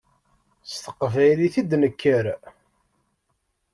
S 0.69 0.73
teqbaylit 0.83 1.55
i 1.61 1.63
d-nekker. 1.69 2.25